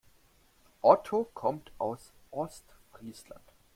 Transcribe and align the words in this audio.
Otto 0.81 1.29
kommt 1.35 1.71
aus 1.77 2.11
Ostfriesland. 2.31 3.43